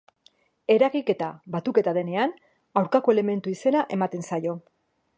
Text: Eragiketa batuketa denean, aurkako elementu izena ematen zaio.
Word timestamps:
Eragiketa 0.75 1.27
batuketa 1.57 1.95
denean, 1.99 2.35
aurkako 2.83 3.17
elementu 3.17 3.57
izena 3.57 3.89
ematen 3.99 4.29
zaio. 4.33 4.61